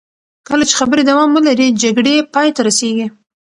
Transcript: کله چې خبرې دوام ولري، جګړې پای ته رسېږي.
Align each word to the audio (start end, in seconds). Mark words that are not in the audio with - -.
کله 0.47 0.63
چې 0.69 0.73
خبرې 0.79 1.03
دوام 1.09 1.29
ولري، 1.33 1.67
جګړې 1.81 2.15
پای 2.33 2.49
ته 2.55 2.61
رسېږي. 2.67 3.07